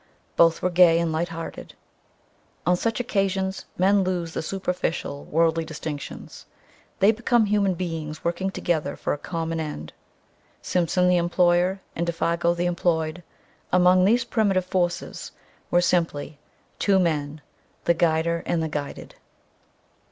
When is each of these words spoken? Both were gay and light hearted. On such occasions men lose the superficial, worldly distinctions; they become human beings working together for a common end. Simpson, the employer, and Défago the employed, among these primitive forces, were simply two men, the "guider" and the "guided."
Both 0.35 0.63
were 0.63 0.71
gay 0.71 0.97
and 0.99 1.11
light 1.11 1.27
hearted. 1.29 1.75
On 2.65 2.75
such 2.75 2.99
occasions 2.99 3.65
men 3.77 4.01
lose 4.03 4.33
the 4.33 4.41
superficial, 4.41 5.25
worldly 5.25 5.63
distinctions; 5.63 6.47
they 6.97 7.11
become 7.11 7.45
human 7.45 7.75
beings 7.75 8.23
working 8.23 8.49
together 8.49 8.95
for 8.95 9.13
a 9.13 9.17
common 9.19 9.59
end. 9.59 9.93
Simpson, 10.59 11.07
the 11.07 11.17
employer, 11.17 11.81
and 11.95 12.07
Défago 12.07 12.55
the 12.57 12.65
employed, 12.65 13.21
among 13.71 14.03
these 14.03 14.23
primitive 14.25 14.65
forces, 14.65 15.33
were 15.69 15.81
simply 15.81 16.39
two 16.79 16.97
men, 16.97 17.39
the 17.85 17.93
"guider" 17.93 18.41
and 18.47 18.63
the 18.63 18.69
"guided." 18.69 19.13